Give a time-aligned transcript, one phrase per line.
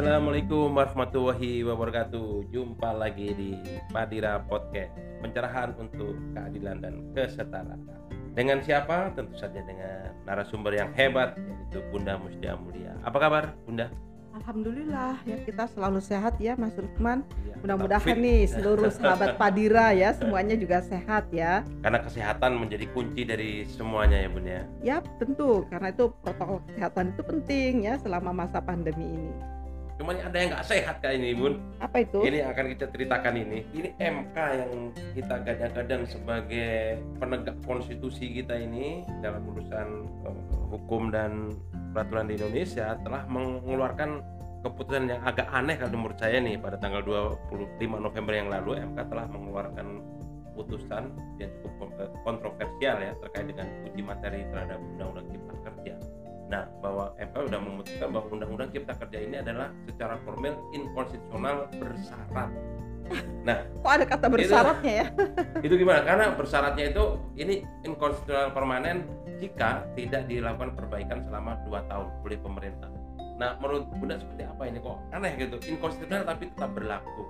[0.00, 2.48] Assalamualaikum warahmatullahi wabarakatuh.
[2.48, 3.52] Jumpa lagi di
[3.92, 7.84] Padira Podcast, pencerahan untuk keadilan dan kesetaraan.
[8.32, 9.12] Dengan siapa?
[9.12, 12.96] Tentu saja dengan narasumber yang hebat yaitu Bunda Mustia Mulia.
[13.04, 13.92] Apa kabar, Bunda?
[14.40, 17.20] Alhamdulillah ya kita selalu sehat ya Mas Lukman.
[17.44, 21.60] Iya, Mudah-mudahan nih seluruh sahabat Padira ya semuanya juga sehat ya.
[21.84, 24.48] Karena kesehatan menjadi kunci dari semuanya ya, Bunda.
[24.48, 24.64] ya.
[24.80, 29.59] Ya tentu karena itu protokol kesehatan itu penting ya selama masa pandemi ini.
[30.00, 31.60] Cuman ada yang nggak sehat kayak ini, Bun.
[31.76, 32.24] Apa itu?
[32.24, 33.68] Ini yang akan kita ceritakan ini.
[33.76, 34.72] Ini MK yang
[35.12, 39.88] kita gadang-gadang sebagai penegak konstitusi kita ini dalam urusan
[40.24, 40.40] eh,
[40.72, 41.52] hukum dan
[41.92, 44.24] peraturan di Indonesia telah mengeluarkan
[44.64, 48.98] keputusan yang agak aneh kalau menurut saya nih pada tanggal 25 November yang lalu MK
[49.04, 50.00] telah mengeluarkan
[50.56, 55.94] putusan yang cukup kon- kontroversial ya terkait dengan uji materi terhadap Undang-Undang Cipta Kerja.
[56.50, 62.50] Nah, bahwa MK sudah memutuskan bahwa Undang-Undang Cipta Kerja ini adalah secara formal inkonstitusional bersyarat.
[63.82, 65.06] Kok ada kata bersyaratnya ya?
[65.66, 66.02] Itu gimana?
[66.02, 69.02] Karena bersyaratnya itu ini inkonstitusional permanen
[69.42, 72.90] jika tidak dilakukan perbaikan selama 2 tahun oleh pemerintah.
[73.40, 75.56] Nah, menurut Bunda seperti apa ini kok aneh gitu?
[75.64, 77.24] Inkonstitusional tapi tetap berlaku.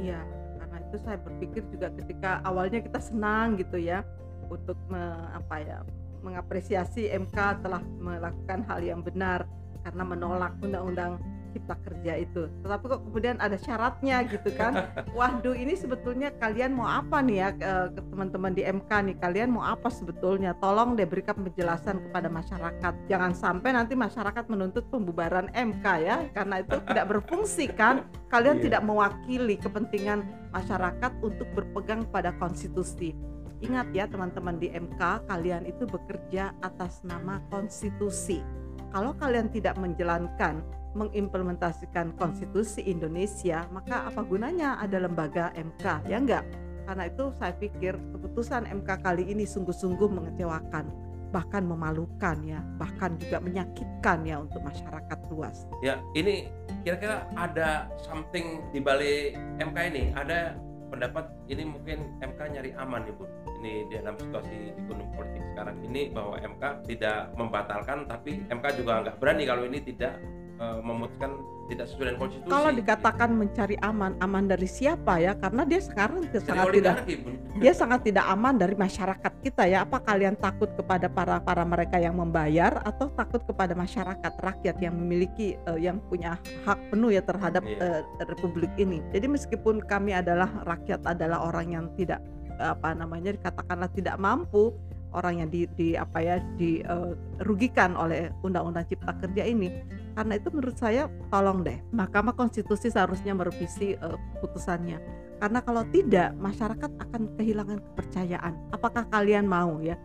[0.00, 0.24] Iya,
[0.58, 4.00] karena itu saya berpikir juga ketika awalnya kita senang gitu ya
[4.48, 5.78] untuk me- apa ya
[6.20, 9.48] mengapresiasi MK telah melakukan hal yang benar
[9.80, 11.16] karena menolak undang-undang
[11.50, 12.46] cipta kerja itu.
[12.62, 14.86] Tetapi kok kemudian ada syaratnya gitu kan.
[15.18, 19.16] Waduh, ini sebetulnya kalian mau apa nih ya ke, teman-teman di MK nih?
[19.18, 20.54] Kalian mau apa sebetulnya?
[20.62, 22.92] Tolong deh berikan penjelasan kepada masyarakat.
[23.10, 28.64] Jangan sampai nanti masyarakat menuntut pembubaran MK ya, karena itu tidak berfungsi kan kalian Iya.
[28.70, 30.22] tidak mewakili kepentingan
[30.54, 33.14] masyarakat untuk berpegang pada konstitusi.
[33.60, 38.40] Ingat ya teman-teman di MK, kalian itu bekerja atas nama konstitusi.
[38.88, 40.64] Kalau kalian tidak menjalankan,
[40.96, 46.08] mengimplementasikan konstitusi Indonesia, maka apa gunanya ada lembaga MK?
[46.08, 46.42] Ya enggak?
[46.88, 50.90] Karena itu saya pikir keputusan MK kali ini sungguh-sungguh mengecewakan,
[51.30, 55.68] bahkan memalukan ya, bahkan juga menyakitkan ya untuk masyarakat luas.
[55.84, 56.50] Ya, ini
[56.82, 60.10] kira-kira ada something di balik MK ini.
[60.18, 60.58] Ada
[60.90, 63.14] pendapat ini mungkin MK nyari aman nih,
[63.60, 69.16] Ini dalam situasi ekonomi politik sekarang ini bahwa MK tidak membatalkan tapi MK juga nggak
[69.20, 70.16] berani kalau ini tidak
[70.56, 71.36] eh, memutuskan
[71.70, 72.50] tidak sesuai dengan konstitusi.
[72.50, 75.38] Kalau dikatakan mencari aman, aman dari siapa ya?
[75.38, 76.96] Karena dia sekarang Dari sangat tidak
[77.62, 79.86] dia sangat tidak aman dari masyarakat kita ya.
[79.86, 84.98] Apa kalian takut kepada para para mereka yang membayar atau takut kepada masyarakat rakyat yang
[84.98, 88.02] memiliki eh, yang punya hak penuh ya terhadap Iya.
[88.02, 88.98] eh, republik ini.
[89.14, 92.18] Jadi meskipun kami adalah rakyat adalah orang yang tidak
[92.60, 94.76] apa namanya dikatakanlah tidak mampu,
[95.16, 99.70] orang yang di, di apa ya dirugikan oleh undang-undang cipta kerja ini.
[100.14, 104.98] Karena itu menurut saya tolong deh Mahkamah Konstitusi seharusnya merevisi eh, putusannya
[105.40, 108.52] karena kalau tidak masyarakat akan kehilangan kepercayaan.
[108.76, 109.96] Apakah kalian mau ya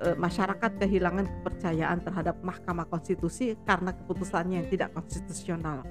[0.00, 5.84] eh, masyarakat kehilangan kepercayaan terhadap Mahkamah Konstitusi karena keputusannya yang tidak konstitusional?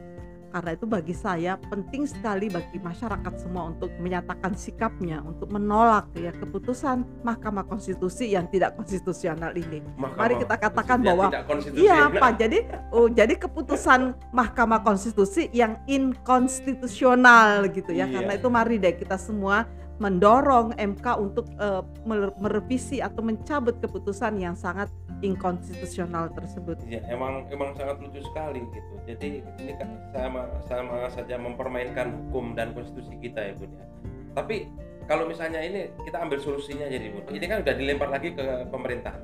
[0.49, 6.33] Karena itu bagi saya penting sekali bagi masyarakat semua untuk menyatakan sikapnya untuk menolak ya
[6.33, 9.85] keputusan Mahkamah Konstitusi yang tidak konstitusional ini.
[9.93, 11.29] Mahkamah Mari kita katakan bahwa.
[11.73, 18.09] Iya Pak, jadi oh, jadi keputusan Mahkamah Konstitusi yang inkonstitusional gitu ya.
[18.09, 18.13] Iya.
[18.19, 21.51] Karena itu mari deh kita semua mendorong MK untuk
[22.07, 24.87] mer- merevisi atau mencabut keputusan yang sangat
[25.19, 26.79] inkonstitusional tersebut.
[26.87, 28.93] Ya, emang emang sangat lucu sekali gitu.
[29.03, 29.29] Jadi
[29.59, 33.85] ini kan sama sama saja mempermainkan hukum dan konstitusi kita ya Bun ya.
[34.39, 34.71] Tapi
[35.09, 37.23] kalau misalnya ini kita ambil solusinya jadi Bun.
[37.27, 39.15] Ini kan udah dilempar lagi ke pemerintah.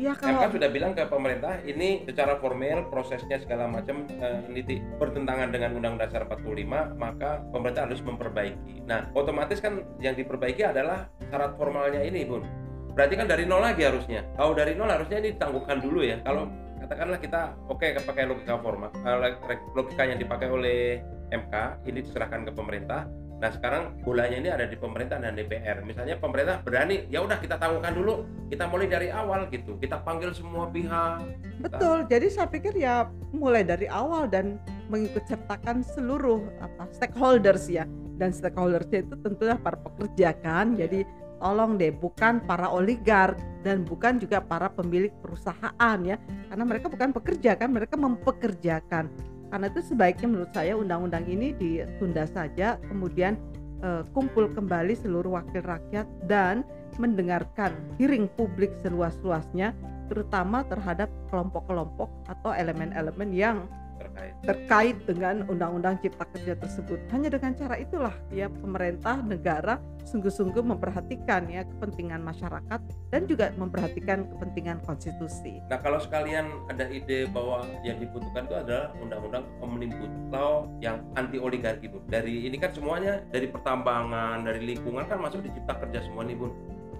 [0.00, 4.80] Iya MK kalau sudah bilang ke pemerintah ini secara formal prosesnya segala macam eh, ini
[4.96, 8.88] bertentangan dengan Undang Dasar 45 maka pemerintah harus memperbaiki.
[8.88, 12.48] Nah otomatis kan yang diperbaiki adalah syarat formalnya ini Bun.
[12.96, 14.24] Berarti kan dari nol lagi harusnya.
[14.40, 16.16] Kalau dari nol harusnya ini ditangguhkan dulu ya.
[16.24, 16.48] Kalau
[16.80, 19.36] katakanlah kita oke pakai logika formal, eh,
[19.76, 23.04] logika yang dipakai oleh MK ini diserahkan ke pemerintah.
[23.40, 25.80] Nah sekarang bolanya ini ada di pemerintah dan DPR.
[25.80, 29.80] Misalnya pemerintah berani, ya udah kita tangguhkan dulu, kita mulai dari awal gitu.
[29.80, 31.24] Kita panggil semua pihak.
[31.64, 32.04] betul.
[32.04, 34.60] Jadi saya pikir ya mulai dari awal dan
[34.92, 37.88] mengikut sertakan seluruh apa stakeholders ya.
[38.20, 40.76] Dan stakeholdersnya itu tentunya para pekerja kan.
[40.76, 41.08] Jadi
[41.40, 46.20] tolong deh bukan para oligark dan bukan juga para pemilik perusahaan ya.
[46.52, 49.08] Karena mereka bukan pekerja kan, mereka mempekerjakan.
[49.50, 53.34] Karena itu sebaiknya menurut saya undang-undang ini ditunda saja, kemudian
[53.82, 56.62] eh, kumpul kembali seluruh wakil rakyat dan
[56.98, 59.74] mendengarkan hearing publik seluas-luasnya
[60.10, 63.62] terutama terhadap kelompok-kelompok atau elemen-elemen yang
[64.00, 64.32] terkait.
[64.42, 66.98] terkait dengan undang-undang cipta kerja tersebut.
[67.12, 69.76] Hanya dengan cara itulah ya pemerintah negara
[70.08, 72.80] sungguh-sungguh memperhatikan ya kepentingan masyarakat
[73.12, 75.60] dan juga memperhatikan kepentingan konstitusi.
[75.68, 81.36] Nah kalau sekalian ada ide bahwa yang dibutuhkan itu adalah undang-undang omnibus law yang anti
[81.36, 82.00] oligarki bu.
[82.08, 86.34] Dari ini kan semuanya dari pertambangan, dari lingkungan kan masuk di cipta kerja semua nih
[86.34, 86.50] bun.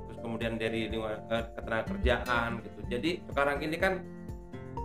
[0.06, 2.80] Terus kemudian dari lingkungan eh, ketenagakerjaan gitu.
[2.90, 3.92] Jadi sekarang ini kan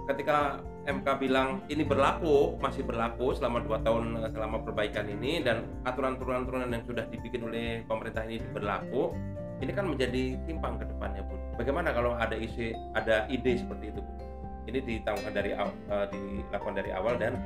[0.05, 5.65] ketika MK bilang ini berlaku masih berlaku selama dua tahun eh, selama perbaikan ini dan
[5.85, 9.17] aturan-aturan yang sudah dibikin oleh pemerintah ini berlaku
[9.65, 13.99] ini kan menjadi timpang ke depannya pun bagaimana kalau ada isi ada ide seperti itu
[13.99, 14.13] Bu?
[14.69, 17.37] ini ditanggung dari eh, dilakukan dari awal dan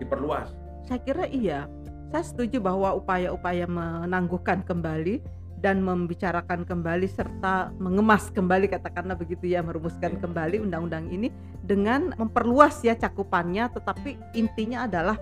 [0.00, 0.52] diperluas
[0.86, 1.66] Saya kira iya.
[2.14, 5.18] Saya setuju bahwa upaya-upaya menangguhkan kembali
[5.60, 10.20] dan membicarakan kembali serta mengemas kembali katakanlah begitu ya merumuskan Iya.
[10.22, 11.32] kembali undang-undang ini
[11.64, 15.16] dengan memperluas ya cakupannya tetapi intinya adalah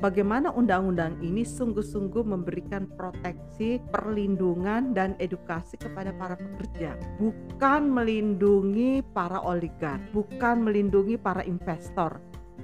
[0.00, 9.38] bagaimana undang-undang ini sungguh-sungguh memberikan proteksi, perlindungan dan edukasi kepada para pekerja, bukan melindungi para
[9.44, 12.18] oligark, bukan melindungi para investor,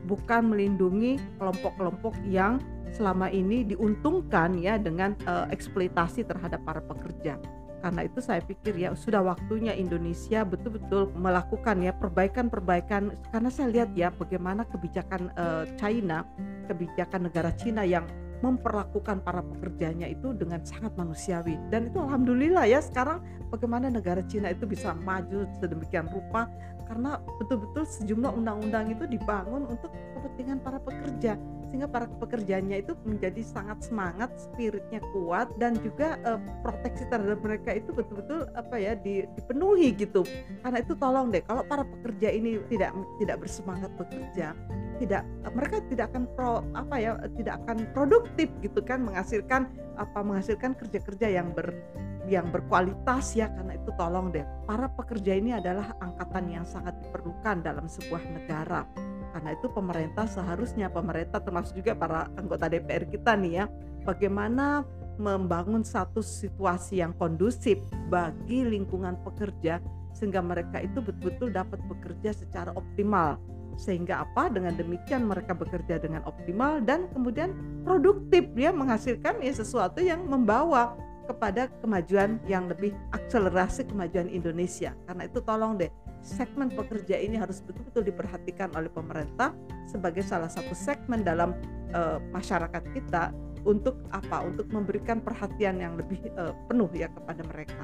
[0.09, 2.57] bukan melindungi kelompok-kelompok yang
[2.97, 7.37] selama ini diuntungkan ya dengan eh, eksploitasi terhadap para pekerja.
[7.85, 13.13] Karena itu saya pikir ya sudah waktunya Indonesia betul-betul melakukan ya perbaikan-perbaikan.
[13.31, 16.25] Karena saya lihat ya bagaimana kebijakan eh, China,
[16.67, 18.09] kebijakan negara Cina yang
[18.45, 21.57] memperlakukan para pekerjanya itu dengan sangat manusiawi.
[21.73, 26.49] Dan itu alhamdulillah ya sekarang bagaimana negara Cina itu bisa maju sedemikian rupa.
[26.87, 31.35] Karena betul-betul sejumlah undang-undang itu dibangun untuk kepentingan para pekerja
[31.77, 37.77] sehingga para pekerjanya itu menjadi sangat semangat, spiritnya kuat dan juga eh, proteksi terhadap mereka
[37.77, 40.25] itu betul-betul apa ya di- dipenuhi gitu.
[40.65, 44.57] Karena itu tolong deh kalau para pekerja ini tidak tidak bersemangat bekerja,
[45.05, 49.69] tidak mereka tidak akan pro apa ya tidak akan produktif gitu kan menghasilkan
[50.01, 51.77] apa menghasilkan kerja-kerja yang ber
[52.25, 57.61] yang berkualitas ya karena itu tolong deh para pekerja ini adalah angkatan yang sangat diperlukan
[57.61, 58.89] dalam sebuah negara
[59.37, 63.65] karena itu pemerintah seharusnya pemerintah termasuk juga para anggota DPR kita nih ya
[64.09, 64.81] bagaimana
[65.21, 67.77] membangun satu situasi yang kondusif
[68.09, 69.77] bagi lingkungan pekerja
[70.17, 73.37] sehingga mereka itu betul-betul dapat bekerja secara optimal.
[73.77, 74.49] Sehingga apa?
[74.49, 77.53] Dengan demikian mereka bekerja dengan optimal dan kemudian
[77.85, 78.49] produktif.
[78.57, 80.97] Dia menghasilkan ya sesuatu yang membawa
[81.29, 84.97] kepada kemajuan yang lebih akselerasi kemajuan Indonesia.
[85.05, 85.93] Karena itu tolong deh
[86.27, 89.55] segmen pekerja ini harus betul-betul diperhatikan oleh pemerintah
[89.87, 91.55] sebagai salah satu segmen dalam
[91.95, 93.31] eh, masyarakat kita
[93.63, 94.43] untuk apa?
[94.43, 97.83] Untuk memberikan perhatian yang lebih eh, penuh ya kepada mereka.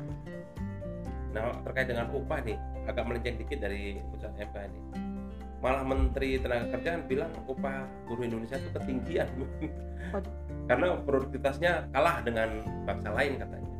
[1.32, 2.58] Nah terkait dengan upah nih
[2.90, 4.80] agak melenceng dikit dari putusan MK ini.
[5.62, 9.30] Malah Menteri Tenaga Kerjaan bilang upah buruh Indonesia itu ketinggian
[10.66, 13.70] karena produktivitasnya kalah dengan bangsa lain katanya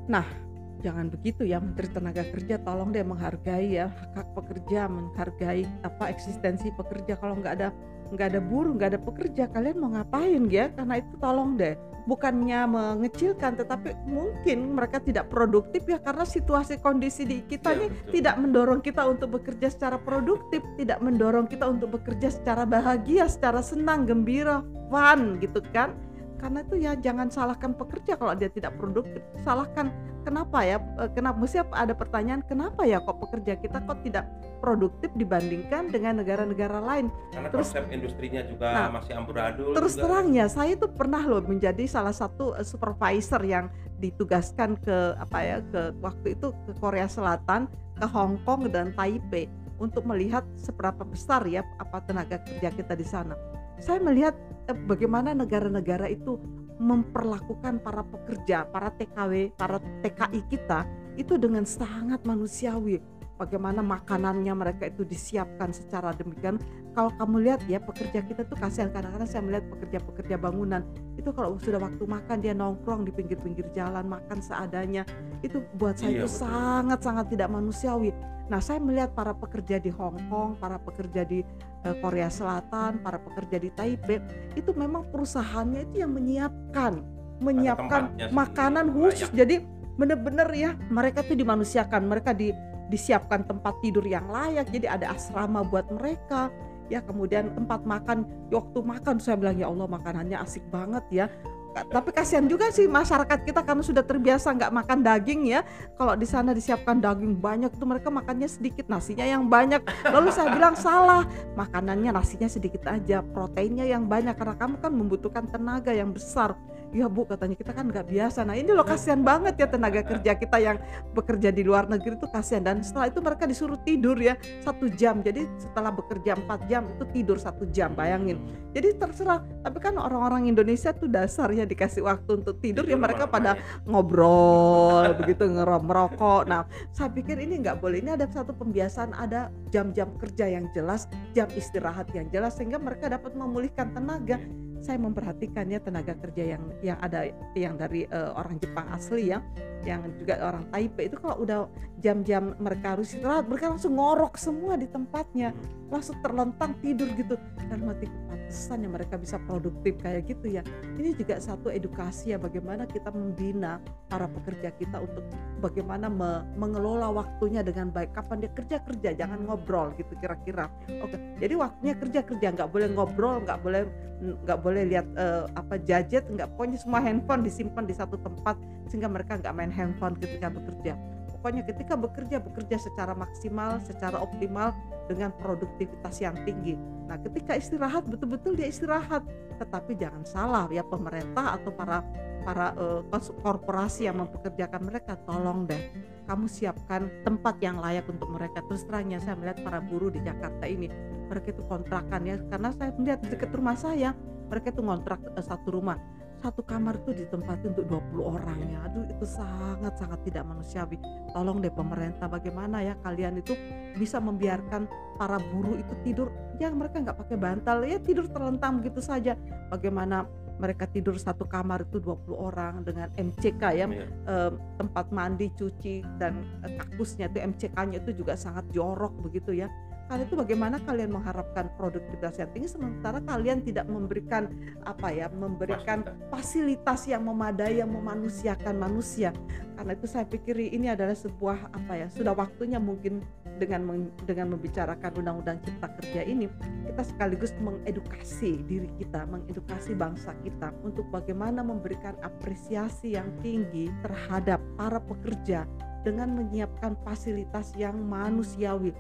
[0.82, 6.11] jangan begitu ya Menteri Tenaga Kerja tolong deh menghargai ya hak hak pekerja menghargai apa
[6.11, 7.14] eksistensi pekerja.
[7.17, 7.69] Kalau nggak ada
[8.12, 10.69] nggak ada buruh nggak ada pekerja kalian mau ngapain ya?
[10.75, 11.79] Karena itu tolong deh.
[12.02, 17.88] Bukannya mengecilkan tetapi mungkin mereka tidak produktif ya karena situasi kondisi di kita Iya, nih
[17.94, 18.11] betul.
[18.19, 23.62] tidak mendorong kita untuk bekerja secara produktif tidak mendorong kita untuk bekerja secara bahagia secara
[23.62, 25.95] senang gembira fun gitu kan?
[26.42, 29.23] Karena itu ya jangan salahkan pekerja kalau dia tidak produktif.
[29.47, 34.25] Salahkan kenapa ya Eh, kenapa mesti ada pertanyaan kenapa ya kok pekerja kita kok tidak
[34.59, 40.02] produktif dibandingkan dengan negara-negara lain karena Terus- konsep industrinya juga Nah, masih amburadul terus juga.
[40.05, 43.67] terang ya saya itu pernah loh menjadi salah satu eh, supervisor yang
[43.99, 49.47] ditugaskan ke apa ya ke waktu itu ke Korea Selatan ke Hong Kong dan Taipei
[49.79, 53.35] untuk melihat seberapa besar ya apa tenaga kerja kita di sana
[53.79, 54.35] saya melihat
[54.67, 56.38] eh, bagaimana negara-negara itu
[56.83, 60.83] memperlakukan para pekerja, para TKW, para TKI kita
[61.15, 62.99] itu dengan sangat manusiawi.
[63.39, 66.62] Bagaimana makanannya mereka itu disiapkan secara demikian.
[66.95, 70.85] Kalau kamu lihat ya pekerja kita tuh kasihan kadang-kadang saya melihat pekerja-pekerja bangunan
[71.19, 75.03] itu kalau sudah waktu makan dia nongkrong di pinggir-pinggir jalan makan seadanya.
[75.43, 78.15] Itu buat saya Iya, itu sangat-sangat tidak manusiawi.
[78.52, 81.40] Nah, saya melihat para pekerja di Hong Kong, para pekerja di
[81.88, 84.21] eh, Korea Selatan, para pekerja di Taipei
[84.52, 87.00] itu memang perusahaannya itu yang menyiapkan
[87.40, 88.94] menyiapkan makanan layak.
[88.94, 89.32] khusus.
[89.32, 89.64] Jadi
[89.97, 92.52] benar-benar ya mereka tuh dimanusiakan, mereka di
[92.92, 94.68] disiapkan tempat tidur yang layak.
[94.68, 96.52] Jadi ada asrama buat mereka.
[96.92, 101.26] Ya kemudian tempat makan waktu makan saya bilang ya Allah makanannya asik banget ya.
[101.72, 105.64] Tapi kasihan juga sih masyarakat kita karena sudah terbiasa nggak makan daging ya.
[105.96, 109.80] Kalau di sana disiapkan daging banyak tuh mereka makannya sedikit nasinya yang banyak.
[110.04, 111.25] Lalu saya bilang salah
[111.56, 114.37] makanannya nasinya sedikit aja proteinnya yang banyak.
[114.37, 116.52] Karena kamu kan membutuhkan tenaga yang besar
[116.92, 118.44] ya bu katanya kita kan nggak biasa.
[118.44, 120.76] Nah ini loh kasihan banget ya tenaga kerja kita yang
[121.16, 122.62] bekerja di luar negeri itu kasihan.
[122.62, 125.25] Dan setelah itu mereka disuruh tidur ya satu jam.
[125.25, 128.38] Jadi setelah bekerja empat jam itu tidur satu jam bayangin.
[128.76, 133.56] Jadi terserah tapi kan orang-orang Indonesia tuh dasarnya dikasih waktu untuk tidur, ya mereka pada
[133.88, 138.04] ngobrol begitu ngerom merokok nah saya pikir ini nggak boleh.
[138.04, 143.08] Ini ada satu pembiasaan ada jam-jam kerja yang jelas jam istirahat yang jelas sehingga mereka
[143.08, 144.37] dapat memulihkan tenaga
[144.83, 149.39] saya memperhatikan ya tenaga kerja yang yang ada yang dari uh, orang Jepang asli ya
[149.87, 151.07] yang juga orang Taipei.
[151.07, 151.61] Itu kalau udah
[152.03, 155.55] jam-jam mereka harus istirahat mereka langsung ngorok semua di tempatnya
[155.92, 157.37] langsung terlentang tidur gitu.
[157.68, 160.64] Dan mati kepantesan yang mereka bisa produktif kayak gitu ya.
[160.96, 165.28] Ini juga satu edukasi ya bagaimana kita membina para pekerja kita untuk
[165.61, 168.16] bagaimana me mengelola waktunya dengan baik.
[168.16, 170.72] Kapan dia kerja kerja jangan ngobrol gitu kira-kira.
[171.04, 173.82] Oke jadi waktunya kerja kerja nggak boleh ngobrol nggak boleh
[174.22, 178.54] nggak boleh lihat uh, apa gadget nggak pokoknya semua handphone disimpan di satu tempat
[178.87, 180.94] sehingga mereka nggak main handphone ketika bekerja.
[181.34, 184.70] Pokoknya ketika bekerja bekerja secara maksimal secara optimal
[185.12, 186.75] dengan produktivitas yang tinggi.
[187.07, 189.21] Nah ketika istirahat betul-betul dia istirahat.
[189.61, 192.02] Tetapi jangan salah ya pemerintah atau para
[192.42, 193.04] para uh,
[193.45, 195.78] korporasi yang mempekerjakan mereka tolong deh
[196.26, 198.62] kamu siapkan tempat yang layak untuk mereka.
[198.66, 200.90] Terus terangnya saya melihat para buruh di Jakarta ini
[201.28, 202.37] mereka itu kontrakan ya.
[202.50, 204.11] Karena saya melihat dekat rumah saya
[204.49, 206.00] mereka itu ngontrak uh, satu rumah
[206.42, 208.78] satu kamar itu ditempati untuk 20 orang ya.
[208.90, 210.99] Aduh itu sangat sangat tidak manusiawi.
[211.30, 213.54] Tolong deh pemerintah bagaimana ya kalian itu
[213.94, 216.28] bisa membiarkan para buruh itu tidur?
[216.58, 219.38] Ya mereka nggak pakai bantal ya tidur terlentang begitu saja.
[219.70, 220.26] Bagaimana
[220.58, 224.06] mereka tidur satu kamar itu 20 orang dengan MCK ya yeah.
[224.28, 229.66] eh, tempat mandi cuci dan eh, itu MCK-nya itu juga sangat jorok begitu ya
[230.09, 234.50] kalian itu bagaimana kalian mengharapkan produktivitas yang tinggi sementara kalian tidak memberikan
[234.87, 237.04] apa ya memberikan fasilitas.
[237.06, 239.35] yang memadai yang memanusiakan manusia.
[239.75, 243.25] Karena itu saya pikir ini adalah sebuah apa ya sudah waktunya mungkin
[243.62, 246.50] dengan dengan membicarakan undang-undang cipta kerja ini
[246.88, 254.59] kita sekaligus mengedukasi diri kita mengedukasi bangsa kita untuk bagaimana memberikan apresiasi yang tinggi terhadap
[254.75, 255.68] para pekerja
[256.02, 258.90] dengan menyiapkan fasilitas yang manusiawi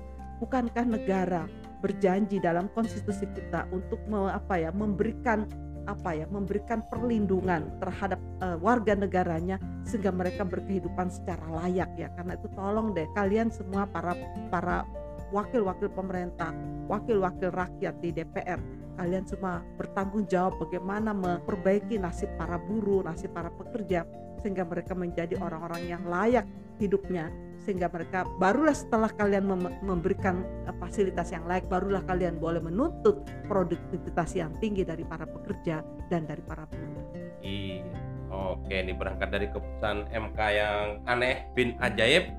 [0.42, 1.46] bukankah negara
[1.78, 5.46] berjanji dalam konstitusi kita untuk me, apa ya memberikan
[5.90, 12.10] apa ya memberikan perlindungan terhadap uh, warga negaranya sehingga mereka berkehidupan secara layak ya?
[12.14, 14.14] Karena itu tolong deh kalian semua para
[14.50, 14.86] para
[15.34, 16.54] wakil-wakil pemerintah,
[16.86, 18.62] wakil-wakil rakyat di DPR,
[19.00, 24.06] kalian semua bertanggung jawab bagaimana memperbaiki nasib para buruh, nasib para pekerja
[24.38, 26.46] sehingga mereka menjadi orang-orang yang layak
[26.78, 27.30] hidupnya
[27.62, 33.22] sehingga mereka barulah setelah kalian mem memberikan uh, fasilitas yang layak barulah kalian boleh menuntut
[33.46, 37.06] produktivitas yang tinggi dari para pekerja dan dari para buruh.
[37.42, 37.86] Iya.
[38.32, 42.32] Oke, ini berangkat dari keputusan MK yang aneh bin ajaib.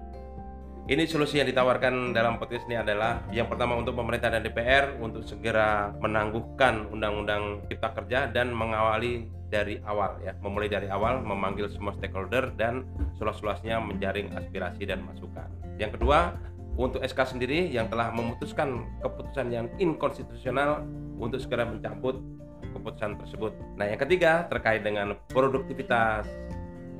[0.84, 5.24] Ini solusi yang ditawarkan dalam podcast ini adalah yang pertama untuk pemerintah dan DPR untuk
[5.24, 10.34] segera menangguhkan undang-undang cipta kerja dan mengawali dari awal ya.
[10.42, 12.90] Memulai dari awal memanggil semua stakeholder dan
[13.22, 15.46] seluas-luasnya menjaring aspirasi dan masukan.
[15.78, 16.34] Yang kedua
[16.74, 20.82] untuk SK sendiri yang telah memutuskan keputusan yang inkonstitusional
[21.22, 22.18] untuk segera mencabut
[22.74, 23.54] keputusan tersebut.
[23.78, 26.26] Nah yang ketiga terkait dengan produktivitas.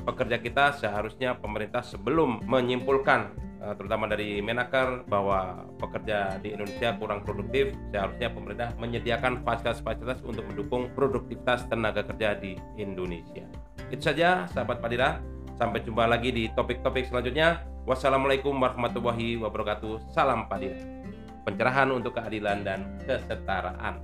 [0.04, 3.34] Pekerja kita seharusnya pemerintah sebelum menyimpulkan
[3.80, 10.92] terutama dari Menaker bahwa pekerja di Indonesia kurang produktif, seharusnya pemerintah menyediakan fasilitas-fasilitas untuk mendukung
[10.92, 13.48] produktivitas tenaga kerja di Indonesia.
[13.88, 15.24] Itu saja sahabat Padira,
[15.56, 17.64] sampai jumpa lagi di topik-topik selanjutnya.
[17.88, 20.12] Wassalamualaikum warahmatullahi wabarakatuh.
[20.12, 20.80] Salam Padira.
[21.44, 24.00] Pencerahan untuk keadilan dan kesetaraan.